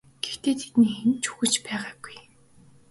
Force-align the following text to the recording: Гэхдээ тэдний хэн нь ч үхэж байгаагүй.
Гэхдээ 0.23 0.55
тэдний 0.59 0.91
хэн 0.95 1.09
нь 1.13 1.19
ч 1.21 1.23
үхэж 1.31 1.53
байгаагүй. 1.65 2.15